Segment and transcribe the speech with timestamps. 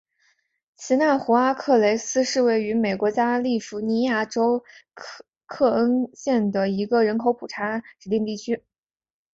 [0.77, 4.63] 奇纳湖阿克雷斯是位于美国加利福尼亚州
[5.45, 8.63] 克恩县的一个人口普查指定地区。